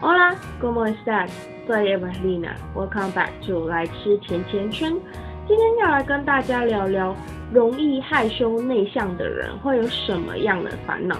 [0.00, 1.28] Hola, ¿cómo estás?
[1.66, 2.54] Soy Evelina.
[2.72, 4.92] Welcome back to 来吃甜甜圈。
[5.48, 7.16] 今天要来跟大家聊聊，
[7.52, 11.16] 容易害羞内向的人会有什么样的烦恼？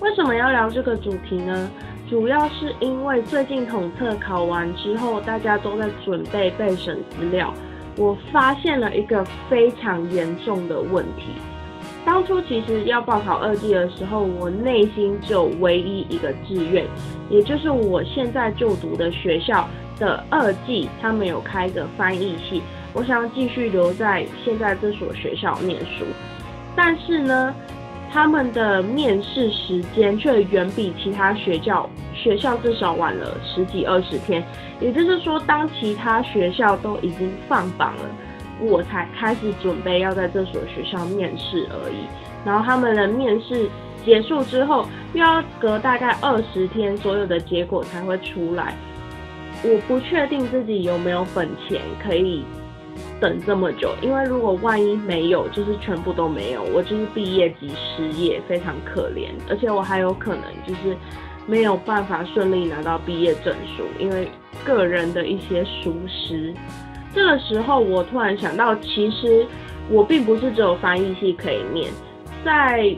[0.00, 1.70] 为什么要聊这个主题呢？
[2.08, 7.52] 主要是因为最近统测考完之后，大家都在准备备审资料，
[7.98, 11.34] 我发现了一个非常严重的问题。
[12.04, 16.84] 当初其实要报考二技的时候，我内心只有唯一一个志愿，
[17.30, 19.66] 也就是我现在就读的学校
[19.98, 22.62] 的二技，他们有开个翻译系，
[22.92, 26.04] 我想继续留在现在这所学校念书。
[26.76, 27.54] 但是呢，
[28.12, 34.44] 他们的面试时间却远比其他学校学校至少晚了十几二十天，
[34.78, 38.02] 也就是说，当其他学校都已经放榜了。
[38.60, 42.06] 我才开始准备要在这所学校面试而已，
[42.44, 43.68] 然后他们的面试
[44.04, 48.74] 结束之后，又要隔大概二十天，所有的结果才会出来。
[49.62, 52.44] 我不确定自己有没有本钱可以
[53.18, 59.30] 等这么久，因为如果万一没有，就是全部都没有，我就是毕业即失业，非常可怜。
[59.48, 60.96] 而且我还有可能就是
[61.46, 64.28] 没有办法顺利拿到毕业证书，因为
[64.64, 66.54] 个人的一些疏失。
[67.14, 69.46] 这个时候，我突然想到，其实
[69.88, 71.88] 我并不是只有翻译系可以念，
[72.44, 72.94] 在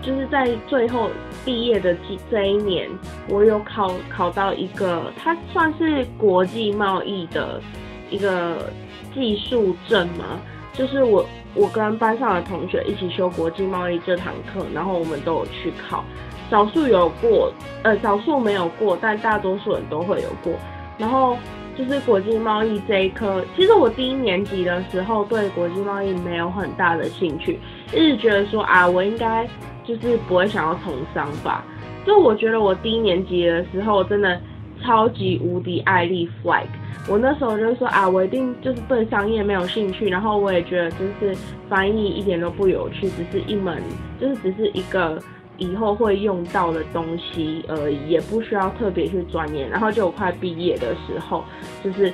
[0.00, 1.10] 就是在最后
[1.44, 1.94] 毕业的
[2.30, 2.88] 这一年，
[3.28, 7.60] 我有考考到一个，它算是国际贸易的
[8.08, 8.70] 一个
[9.12, 10.40] 技术证嘛，
[10.72, 16.02] 就是我我跟班上的同学一起修国际贸易这堂课，然后我们都有去考，
[16.50, 20.54] 少数有过，呃，少数没有过，但大多数人都会有过，
[20.96, 21.36] 然后。
[21.76, 27.58] 就是国际贸易这一科，其实我第一年级的时候对国际贸易没有很大的兴趣，
[27.94, 29.48] 一直觉得说啊，我应该
[29.84, 31.64] 就是不会想要从商吧。
[32.04, 34.40] 就我觉得我第一年级的时候真的
[34.82, 36.66] 超级无敌爱立 flag，
[37.08, 41.36] 我那时候就说啊，我一定就是对商业没有兴趣，然后我也觉得就是
[41.68, 43.82] 翻译一点都不有趣，只是一门
[44.20, 45.18] 就是只是一个。
[45.60, 49.68] 以后会用到的东西而已，也不需要特别去钻研。
[49.68, 51.44] 然后就我快毕业的时候，
[51.84, 52.12] 就是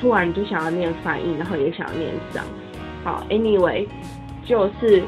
[0.00, 2.44] 突然就想要念翻译，然后也想要念商。
[3.02, 3.86] 好，anyway，
[4.46, 5.02] 就是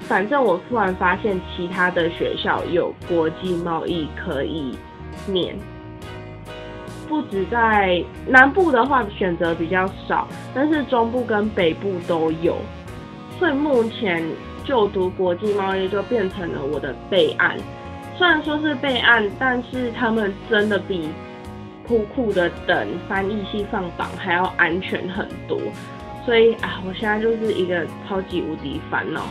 [0.00, 4.76] 反正我突然发现其他的学校有国际贸易可以
[5.28, 5.56] 念，
[7.08, 12.56] 不止在南部的话选择比较少，但是中部跟北部都有。
[13.38, 14.20] 所以目前。
[14.64, 17.56] 就读国际贸易就变成了我的备案，
[18.16, 21.08] 虽然说是备案，但是他们真的比
[21.86, 25.58] 苦苦的等翻译系放榜还要安全很多，
[26.24, 29.22] 所以啊，我现在就是一个超级无敌烦恼，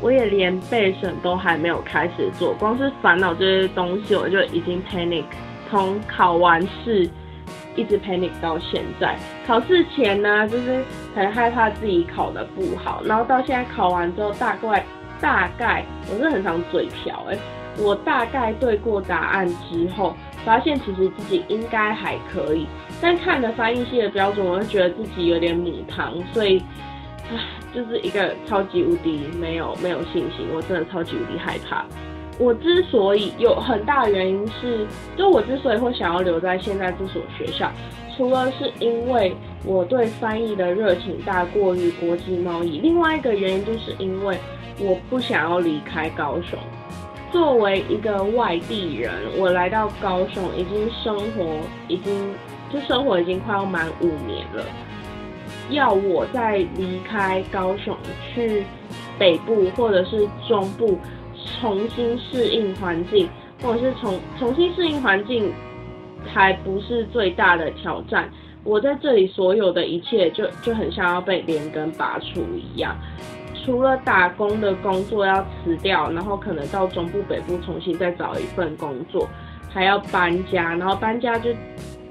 [0.00, 5.24] 我也连备审都还没有开始做，光是烦恼这些东西我就已经 panic，
[5.68, 7.08] 从考完试。
[7.76, 9.16] 一直 panic 到现在，
[9.46, 14.84] 考试前呢，就是很害怕自己考的不好，然后到现在考完之后，大概
[15.20, 17.38] 大概我是很常嘴瓢哎，
[17.78, 20.14] 我大概对过答案之后，
[20.44, 22.66] 发现其实自己应该还可以，
[23.00, 26.62] 但看着翻译系的标准，我就觉得自己有点母汤，所以
[27.30, 27.38] 唉，
[27.74, 31.84] 就是一个超级无敌没有没有信心，我真的超级无敌害怕。
[32.38, 37.68] 我之所以有很大原因是，就我之所以会想要留在现在这所学校，
[38.16, 39.34] 除了是因为
[39.64, 44.38] 我对翻译的热情大过于国际贸易，另外一个原因就是因为
[44.78, 46.56] 我不想要离开高雄。
[47.32, 51.44] 作为一个外地人，我来到高雄已经生活
[51.88, 52.32] 已经
[52.72, 54.64] 就生活已经快要满五年了，
[55.70, 57.96] 要我再离开高雄
[58.32, 58.64] 去
[59.18, 60.96] 北部或者是中部。
[61.60, 63.28] 重新适应环境，
[63.62, 65.52] 或者是重重新适应环境，
[66.26, 68.30] 还不是最大的挑战。
[68.64, 72.94] 我在这里所有的一切，就就很像要被连根拔除一样。
[73.64, 79.28] 除了打工的工作要辞掉，然后可能到中部、北部重新再找一份工作，
[79.70, 81.50] 还要搬家，然后搬家就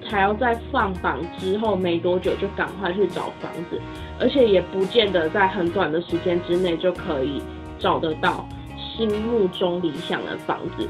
[0.06, 3.80] 还要在放榜之后没多久就赶快去找房子，
[4.20, 7.42] 而且也不见得在很短的时间之内就可以
[7.80, 8.48] 找得到。
[8.98, 10.90] 心目中理想的房子，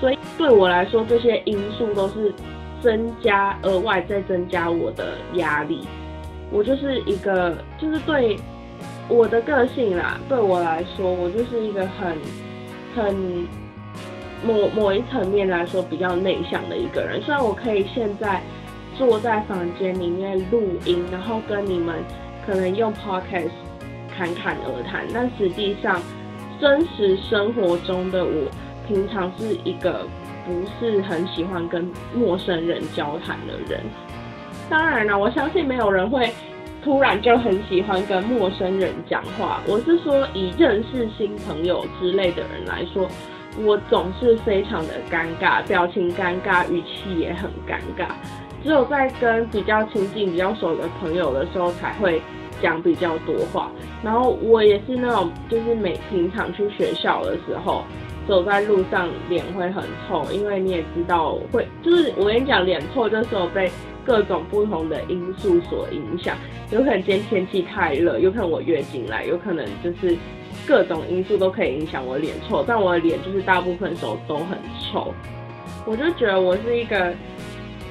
[0.00, 2.34] 所以对我来说，这些因素都是
[2.82, 5.86] 增加额外再增加我的压力。
[6.50, 8.36] 我就是一个，就是对
[9.08, 12.18] 我的个性啦，对我来说，我就是一个很
[12.96, 13.14] 很
[14.44, 17.22] 某某一层面来说比较内向的一个人。
[17.22, 18.42] 虽然我可以现在
[18.98, 21.94] 坐在房间里面录音，然后跟你们
[22.44, 23.50] 可能用 podcast
[24.16, 26.02] 侃侃而谈，但实际上。
[26.60, 28.50] 真实生活中的我，
[28.86, 30.06] 平常是一个
[30.46, 33.80] 不是很喜欢跟陌生人交谈的人。
[34.68, 36.32] 当然了，我相信没有人会
[36.82, 39.60] 突然就很喜欢跟陌生人讲话。
[39.66, 43.06] 我是说，以认识新朋友之类的人来说，
[43.62, 48.06] 我总是非常的尴尬，表情尴尬，语气也很尴尬。
[48.62, 52.22] 只有在跟比较亲近、比较熟的朋友的时候，才会
[52.64, 53.70] 讲比较多话。
[54.02, 57.84] 然后我也是那种，就是每平常去学校的时候，
[58.26, 63.70] 走在路上脸会很臭，因为你也知道会，就是我跟你讲，脸臭就是有被
[64.02, 66.34] 各种不同的因素所影响。
[66.70, 70.16] 有可能今天天气太热，有可能我月经来，有可能就是
[70.66, 72.64] 各种因素都可以影响我脸臭。
[72.66, 75.12] 但我的脸就是大部分时候都很臭，
[75.86, 77.12] 我就觉得我是一个。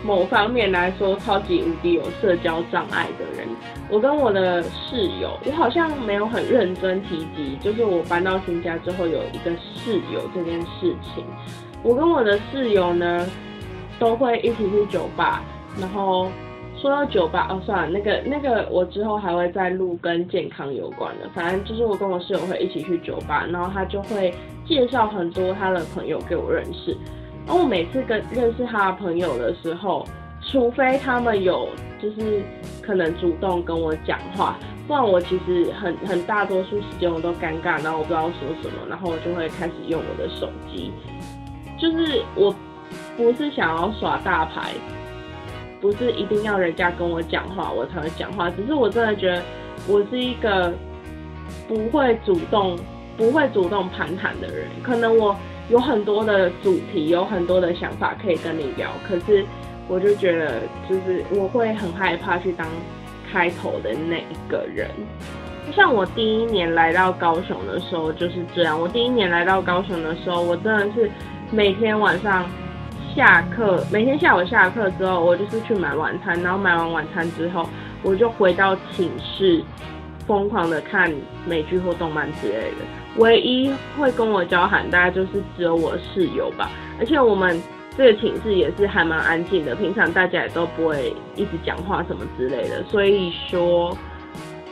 [0.03, 3.47] 某方面来说，超级无敌有社交障碍的人。
[3.89, 11.23] 我跟我的室友，我好像没有很认真提及，就是我搬到新家之后有一个室友这件事情。
[11.81, 13.25] 我跟我的室友呢，
[13.97, 15.41] 都会一起去酒吧。
[15.79, 16.29] 然后
[16.77, 21.29] 说到酒吧，哦，算了，那个那个，我之后还会再录跟健康有关的。
[21.33, 24.33] 反正就是我跟我室友会一起去酒吧，然后他就会
[24.67, 26.95] 介绍很多他的朋友给我认识。
[27.45, 30.07] 然后我每次跟认识他的朋友的时候，
[30.41, 31.67] 除非他们有
[32.01, 32.41] 就是
[32.81, 34.57] 可能主动跟我讲话，
[34.87, 40.91] 不然我其实很很大多数时间我都尴尬，然后我不知道说什么，然后我就会开始用我的手机。
[41.77, 42.55] 就是我
[43.17, 44.71] 不是想要耍大牌，
[45.81, 49.41] 不是一定要人家跟我讲话我才会讲话，只是我真的觉得
[49.87, 50.73] 我是一个
[51.67, 52.77] 不会主动
[53.17, 55.35] 不会主动攀谈的人，可能我。
[55.69, 59.45] 有很多的主题，有很多的想法可以跟你聊，可是
[59.87, 62.67] 我就觉得，就是我会很害怕去当
[63.31, 64.89] 开头的那一个人。
[65.73, 68.79] 像我第一年来到高雄的时候就是这样。
[68.79, 71.09] 我第一年来到高雄的时候，我真的是
[71.51, 72.45] 每天晚上
[73.15, 77.67] 下课，每天下午下课之后，我就是去买晚餐，然后买完晚餐之后，
[78.03, 79.63] 我就回到寝室，
[80.27, 81.13] 疯狂的看
[81.47, 82.85] 美剧或动漫之类的。
[83.17, 86.69] 唯一会跟我交谈，大概就是只有我室友吧。
[86.99, 87.61] 而且我们
[87.97, 92.83] 这个寝室也是还蛮安静的，平常大家也都不会一直讲话什么之类的。
[92.85, 93.95] 所以说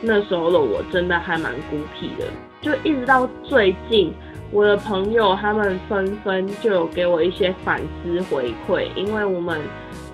[0.00, 2.26] 那时候的我真的还蛮孤僻的。
[2.60, 4.12] 就一直到最近，
[4.50, 9.60] 我的朋友他们纷纷就有给我一些反思回馈，因为我们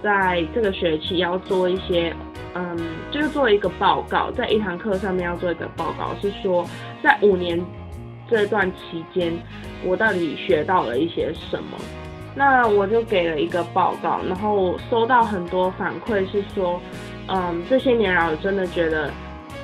[0.03, 2.15] 在这个学期要做一些，
[2.55, 2.77] 嗯，
[3.11, 6.65] 就是做一个报告，在一堂课上面要做一个报告，是说
[7.03, 7.65] 在五年。
[8.31, 9.33] 这段期间，
[9.83, 11.79] 我到底学到了一些什么？
[12.35, 16.79] 那我就给了一个报告，然后收到很多反馈，是说，
[17.29, 19.11] 嗯，这些年来我真的觉得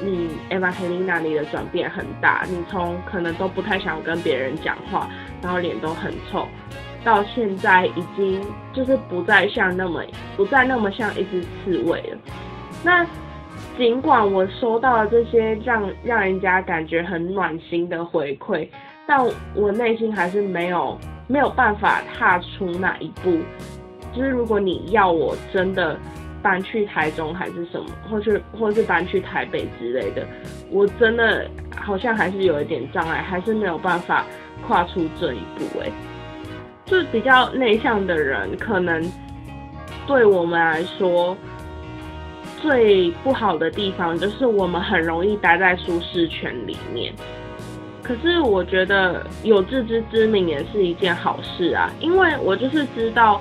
[0.00, 5.10] 你 Eva Helena 你的转变很大，你从可能都不太想跟别人讲话，
[5.42, 6.48] 然后脸都很臭，
[7.04, 8.40] 到现在已经
[8.72, 10.02] 就是不再像那么
[10.38, 12.18] 不再那么像一只刺猬了。
[12.84, 13.04] 那。
[13.76, 18.68] 尽管我收到了这些让让人家感觉很暖心的回馈，
[19.04, 19.18] 但
[19.52, 20.96] 我内心还是没有
[21.26, 23.38] 没有办法踏出那一步。
[24.12, 25.98] 就是如果你要我真的
[26.40, 30.24] 搬去台中还是什么，或是或是搬去台北之类的，
[30.70, 34.24] 我真的好像还是有一点障碍，还是没有办法
[34.68, 35.80] 跨出这一步。
[35.80, 35.90] 哎，
[36.84, 39.02] 就是比较内向的人，可能
[40.06, 41.36] 对我们来说。
[42.64, 47.12] 最不好的地方就是我们很容易待在舒适圈里面，
[48.02, 53.38] 可是我觉得有自知之明也是一件好事啊，因为我就是知道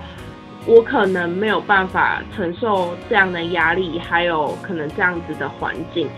[0.66, 6.10] 我可能没有办法承受这样的压力，还有可能这样子的环境，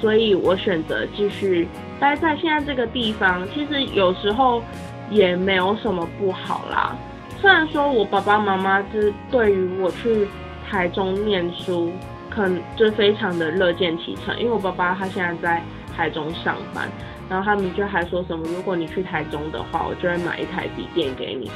[0.00, 1.68] 所以我选择继续
[2.00, 3.46] 待在现在这个地方。
[3.52, 4.62] 其实有时候
[5.10, 6.96] 也没有什么不好啦，
[7.42, 10.26] 虽然说我爸爸妈妈是对于我去
[10.66, 11.92] 台中念书。
[12.34, 15.62] 很就非常的乐见其成，因为我爸爸他现在在
[15.96, 16.88] 台中上班，
[17.28, 21.50] 然后他们就还说什么，如果你去台中的话，我就会买一台笔电给你。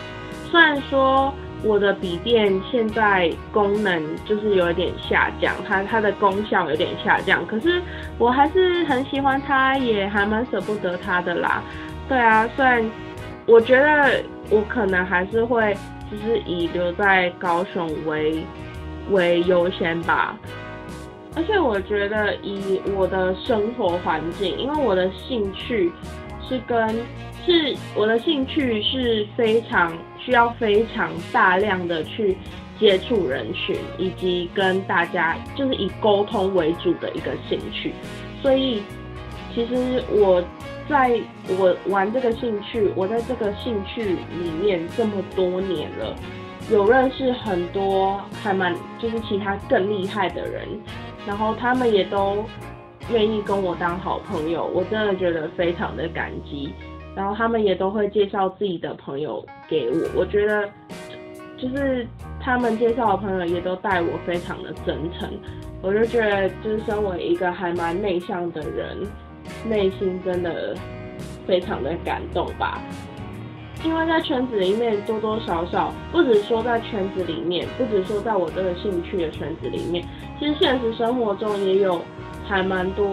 [0.51, 7.83] 虽然说我的笔电现在功能就是有一点下降，它它的功效有点下降，可是
[8.17, 11.61] 我还是很喜欢它，也还蛮舍不得它的啦。
[12.09, 12.89] 对啊，虽然
[13.45, 15.77] 我觉得我可能还是会
[16.11, 18.43] 就是以留在高雄为
[19.11, 20.35] 为优先吧。
[21.35, 25.93] 而且我觉得，以我的生活环境，因为我的兴趣
[26.49, 26.89] 是跟
[27.47, 32.37] 是我的兴趣是非常需要非常大量的去
[32.79, 37.93] 接触人群，以及跟大家就是以沟通为主的一个兴趣。
[38.43, 38.83] 所以，
[39.55, 40.43] 其实我
[40.89, 41.21] 在
[41.59, 46.15] 我玩这个兴趣，我在这个兴趣里面这么多年了，
[46.71, 50.69] 有认识很多还蛮就是其他更厉害的人，
[51.29, 52.43] 然后他们也都
[53.11, 56.73] 愿意跟我当好朋友，我真的觉得非常的感激。
[57.15, 60.67] 然后他们也都会介绍自己的朋友给我，我觉得
[61.59, 62.07] 就是
[62.41, 65.29] 他们介绍的朋友也都待我非常的真诚，
[65.83, 68.97] 我就觉得就是身为一个还蛮内向的人，
[69.67, 70.75] 内心真的
[71.47, 72.81] 非常的感动吧。
[73.85, 80.05] 因为在圈子里面多多少少，不止说在圈子里面，不止说在我这个兴趣的圈子里面，
[80.39, 82.01] 其实现实生活中也有
[82.47, 83.07] 还蛮多。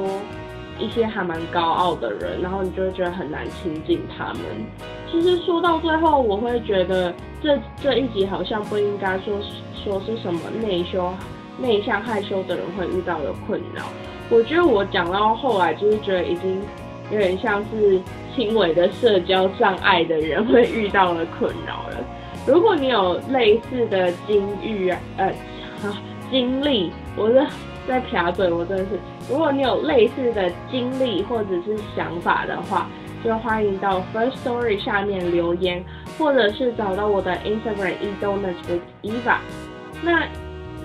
[0.77, 4.41] 一些还蛮高傲的人，然后你就会觉得很难亲近他们。
[5.09, 9.39] 其实说到最后，我会觉得这这一集好像不应该说
[9.73, 11.09] 说是什么内羞、
[11.57, 13.83] 内向、害羞的人会遇到的困扰。
[14.29, 16.61] 我觉得我讲到后来，就是觉得已经
[17.09, 17.97] 有点像是
[18.35, 22.03] 轻微的社交障碍的人会遇到的困扰了。
[22.45, 25.33] 如果你有类似的经遇啊，呃，
[26.29, 27.45] 经历，我是。
[27.87, 28.99] 在撇嘴，我真的是。
[29.29, 32.89] 如果你有类似的经历或者是想法的话，
[33.23, 35.85] 就欢迎到 First Story 下面留言，
[36.17, 39.37] 或者是找到我的 Instagram e d o n u t with Eva。
[40.01, 40.23] 那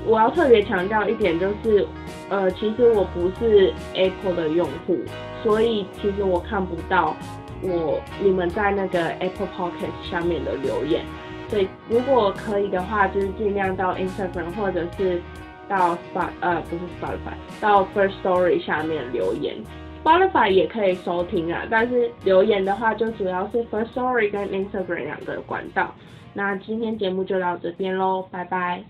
[0.04, 1.88] 我要特别强调一点就是，
[2.28, 4.98] 呃，其实我不是 Apple 的用户，
[5.42, 7.16] 所以其实我看不到
[7.62, 11.04] 我你们在那个 Apple Podcast 上面的留言。
[11.48, 15.20] 所以如果可以的话，就是尽量到 Instagram 或者是。
[15.70, 19.54] 到 Spot 呃不是 Spotify，到 First Story 下面留言
[20.02, 25.94] ，Spotify 也可以收听啊，但是留言的话就主要是 First Story 跟 Instagram 两个管道。
[26.34, 28.82] 那今天节目就到这边喽，拜拜。